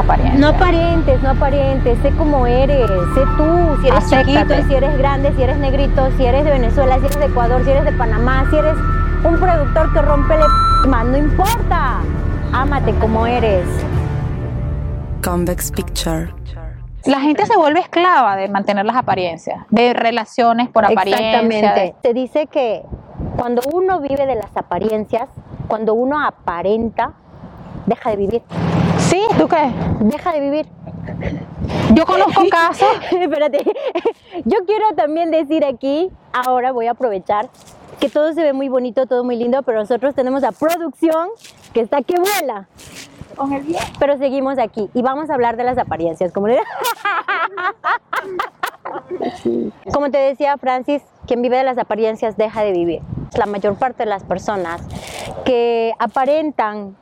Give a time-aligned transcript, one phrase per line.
[0.00, 0.38] apariencias.
[0.38, 4.24] No aparentes, no aparentes, sé cómo eres, sé tú, si eres Acéptate.
[4.24, 7.64] chiquito, si eres grande, si eres negrito, si eres de Venezuela, si eres de Ecuador,
[7.64, 8.76] si eres de Panamá, si eres
[9.24, 12.00] un productor que rompe la p***, no importa.
[12.52, 13.66] Ámate como eres.
[15.24, 16.32] Convex Picture.
[17.04, 21.40] La gente se vuelve esclava de mantener las apariencias, de relaciones por apariencia.
[21.40, 21.94] Exactamente.
[22.02, 22.82] Se dice que
[23.36, 25.28] cuando uno vive de las apariencias,
[25.66, 27.12] cuando uno aparenta,
[27.90, 28.42] deja de vivir.
[28.98, 29.70] Sí, ¿tú qué?
[30.00, 30.66] Deja de vivir.
[31.94, 32.88] Yo conozco casos.
[33.10, 33.58] Espérate.
[34.44, 37.48] Yo quiero también decir aquí, ahora voy a aprovechar
[37.98, 41.28] que todo se ve muy bonito, todo muy lindo, pero nosotros tenemos la producción
[41.74, 42.66] que está que vuela.
[43.36, 43.80] Con el bien.
[43.98, 46.32] Pero seguimos aquí y vamos a hablar de las apariencias.
[46.32, 46.60] Como, le-
[49.92, 53.00] como te decía Francis, quien vive de las apariencias deja de vivir.
[53.36, 54.82] La mayor parte de las personas
[55.44, 56.96] que aparentan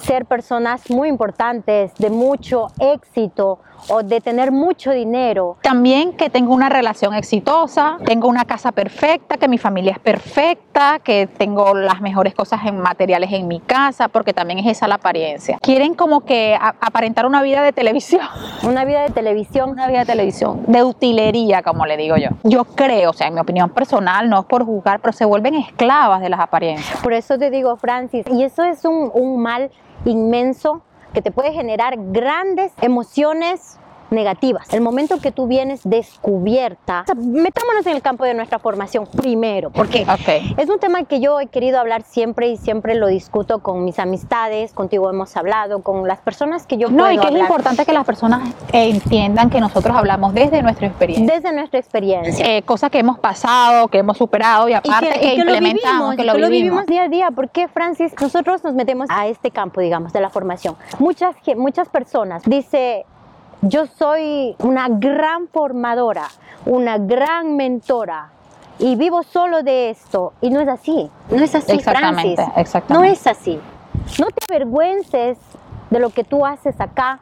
[0.00, 6.54] ser personas muy importantes, de mucho éxito o de tener mucho dinero, También que tengo
[6.54, 12.00] una relación exitosa, tengo una casa perfecta, que mi familia es perfecta, que tengo las
[12.00, 15.58] mejores cosas en materiales en mi casa, porque también es esa la apariencia.
[15.60, 18.26] Quieren como que aparentar una vida de televisión,
[18.62, 22.30] una vida de televisión, una vida de televisión, de utilería, como le digo yo.
[22.44, 25.54] Yo creo, o sea, en mi opinión personal, no es por juzgar, pero se vuelven
[25.54, 27.00] esclavas de las apariencias.
[27.00, 29.70] Por eso te digo, Francis, y eso es un, un mal
[30.04, 33.79] inmenso que te puede generar grandes emociones
[34.10, 34.72] negativas.
[34.72, 39.06] El momento que tú vienes descubierta, o sea, metámonos en el campo de nuestra formación
[39.06, 40.56] primero, porque Ok.
[40.58, 43.98] es un tema que yo he querido hablar siempre y siempre lo discuto con mis
[43.98, 47.84] amistades, contigo hemos hablado, con las personas que yo No, puedo y que es importante
[47.84, 51.34] que las personas entiendan que nosotros hablamos desde nuestra experiencia.
[51.34, 52.44] desde nuestra experiencia.
[52.46, 56.16] Eh, cosas que hemos pasado, que hemos superado y Y aparte que, lo implementamos, vivimos,
[56.16, 56.84] que lo, lo vivimos.
[56.84, 57.30] vivimos día a día.
[57.30, 58.12] ¿Por qué, Francis?
[58.20, 60.76] Nosotros nos metemos a este campo, digamos, de la formación.
[60.98, 63.04] Muchas, muchas personas dice,
[63.62, 66.28] yo soy una gran formadora,
[66.66, 68.30] una gran mentora
[68.78, 70.32] y vivo solo de esto.
[70.40, 71.10] Y no es así.
[71.30, 72.56] No es así, Exactamente, Francis.
[72.56, 73.08] exactamente.
[73.08, 73.60] No es así.
[74.18, 75.38] No te avergüences
[75.90, 77.20] de lo que tú haces acá.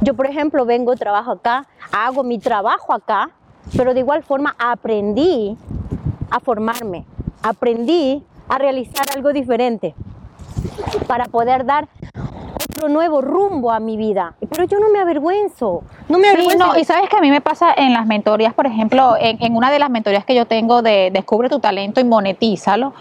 [0.00, 3.30] Yo, por ejemplo, vengo, trabajo acá, hago mi trabajo acá,
[3.76, 5.56] pero de igual forma aprendí
[6.30, 7.04] a formarme,
[7.42, 9.94] aprendí a realizar algo diferente
[11.06, 11.88] para poder dar
[12.88, 14.34] nuevo rumbo a mi vida.
[14.50, 16.66] Pero yo no me avergüenzo, no me Sí, avergüenzo.
[16.66, 19.56] no, y sabes que a mí me pasa en las mentorías, por ejemplo, en, en
[19.56, 22.92] una de las mentorías que yo tengo de Descubre tu talento y monetízalo.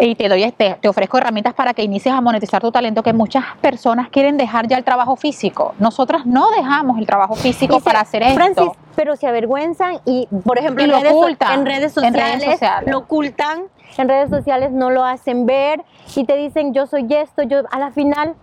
[0.00, 3.12] Y te doy este, te ofrezco herramientas para que inicies a monetizar tu talento, que
[3.12, 5.74] muchas personas quieren dejar ya el trabajo físico.
[5.78, 8.34] Nosotras no dejamos el trabajo físico se- para hacer esto.
[8.34, 12.14] Francis, pero se avergüenzan y, por ejemplo, Y en, lo redes, ocultan, en redes en
[12.14, 12.90] redes sociales sociales.
[12.92, 13.62] lo ocultan,
[13.96, 15.82] en redes sociales no lo hacen ver
[16.14, 18.34] y te dicen yo soy esto, yo a la final,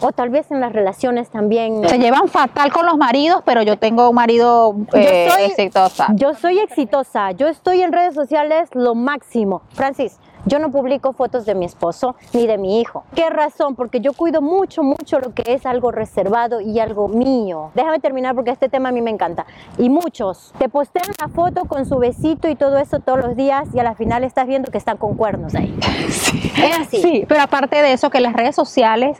[0.00, 1.88] o tal vez en las relaciones también.
[1.88, 6.06] Se llevan fatal con los maridos, pero yo tengo un marido eh, yo soy, exitosa.
[6.14, 9.62] Yo soy exitosa, yo estoy en redes sociales lo máximo.
[9.72, 13.04] Francis, yo no publico fotos de mi esposo ni de mi hijo.
[13.14, 13.74] ¿Qué razón?
[13.74, 17.70] Porque yo cuido mucho, mucho lo que es algo reservado y algo mío.
[17.74, 19.46] Déjame terminar porque este tema a mí me encanta.
[19.78, 23.68] Y muchos te postean la foto con su besito y todo eso todos los días
[23.74, 25.74] y a la final estás viendo que están con cuernos ahí.
[26.64, 27.02] Es así.
[27.02, 29.18] Sí, pero aparte de eso, que las redes sociales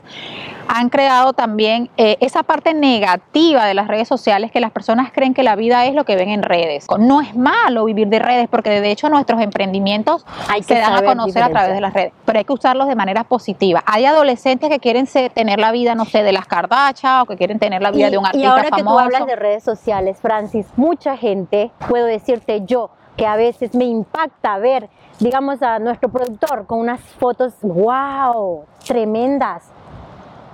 [0.69, 5.33] han creado también eh, esa parte negativa de las redes sociales, que las personas creen
[5.33, 6.85] que la vida es lo que ven en redes.
[6.99, 10.93] No es malo vivir de redes, porque de hecho nuestros emprendimientos Hay que se dan
[10.93, 13.83] a conocer a través de las redes, pero hay que usarlos de manera positiva.
[13.87, 17.57] Hay adolescentes que quieren tener la vida, no sé, de las Kardashian o que quieren
[17.57, 18.95] tener la vida y, de un y artista ahora que famoso.
[18.95, 23.83] tú hablas de redes sociales, Francis, mucha gente, puedo decirte yo, que a veces me
[23.83, 29.69] impacta ver, digamos, a nuestro productor con unas fotos, wow, tremendas.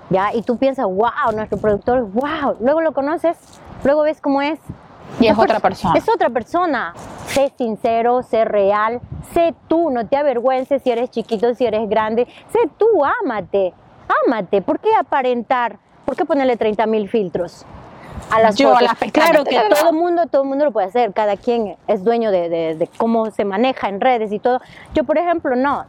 [0.09, 0.33] ¿Ya?
[0.33, 2.57] Y tú piensas, wow, nuestro productor, wow.
[2.59, 3.37] Luego lo conoces,
[3.83, 4.59] luego ves cómo es.
[5.19, 5.93] Y es otra pers- persona.
[5.95, 6.93] Es otra persona.
[7.27, 8.99] Sé sincero, sé real,
[9.33, 12.27] sé tú, no te avergüences si eres chiquito, si eres grande.
[12.49, 12.87] Sé tú,
[13.23, 13.73] ámate,
[14.25, 14.61] ámate.
[14.63, 15.77] ¿Por qué aparentar?
[16.05, 17.63] ¿Por qué ponerle 30 mil filtros?
[18.31, 21.13] A las Yo a las Claro que todo mundo, todo mundo lo puede hacer.
[21.13, 24.59] Cada quien es dueño de, de- de cómo se maneja en redes y todo.
[24.93, 25.85] Yo, por ejemplo, no.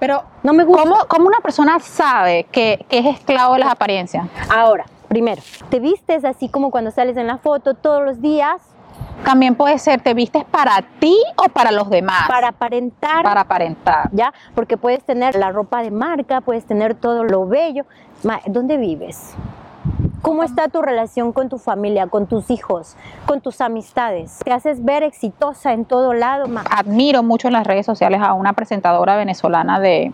[0.00, 0.82] Pero, No me gusta.
[0.82, 4.26] ¿cómo, cómo una persona sabe que, que es esclavo de las apariencias?
[4.52, 8.60] Ahora, primero, te vistes así como cuando sales en la foto todos los días
[9.24, 12.26] También puede ser, ¿te vistes para ti o para los demás?
[12.26, 13.22] para aparentar.
[13.22, 14.08] Para aparentar.
[14.12, 14.32] ¿ya?
[14.56, 17.84] Porque puedes tener la ropa de marca, puedes tener todo lo bello.
[18.24, 19.34] Ma, ¿Dónde vives?
[20.22, 22.96] ¿Cómo está tu relación con tu familia, con tus hijos,
[23.26, 24.38] con tus amistades?
[24.44, 26.46] ¿Te haces ver exitosa en todo lado?
[26.70, 30.12] Admiro mucho en las redes sociales a una presentadora venezolana de,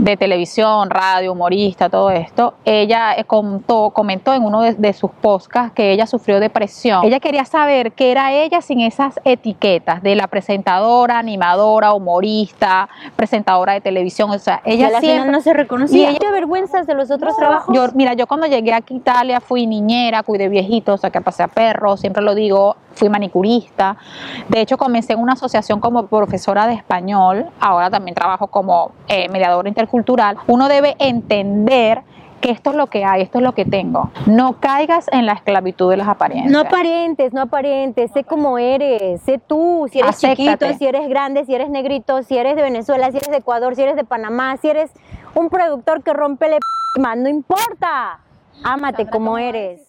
[0.00, 5.10] de televisión, radio, humorista, todo esto, ella eh, contó, comentó en uno de, de, sus
[5.10, 7.04] podcasts que ella sufrió depresión.
[7.04, 13.74] Ella quería saber qué era ella sin esas etiquetas de la presentadora, animadora, humorista, presentadora
[13.74, 14.30] de televisión.
[14.30, 16.10] O sea, ella y siempre no se reconocía.
[16.10, 17.74] ¿Y ella vergüenzas de los otros trabajos?
[17.74, 21.20] Yo, mira, yo cuando llegué aquí a Italia fui niñera, cuidé viejitos, o sea, que
[21.20, 23.96] pasé a perros, siempre lo digo, fui manicurista.
[24.48, 29.28] De hecho, comencé en una asociación como profesora de español, ahora también trabajo como eh,
[29.28, 29.89] mediadora intercultural.
[30.46, 32.02] Uno debe entender
[32.40, 34.10] que esto es lo que hay, esto es lo que tengo.
[34.26, 36.50] No caigas en la esclavitud de las apariencias.
[36.50, 41.44] No aparentes, no aparentes, sé cómo eres, sé tú, si eres chiquito, si eres grande,
[41.44, 44.56] si eres negrito, si eres de Venezuela, si eres de Ecuador, si eres de Panamá,
[44.56, 44.90] si eres
[45.34, 46.58] un productor que rompe el
[47.16, 48.20] no importa.
[48.64, 49.86] Ámate como eres.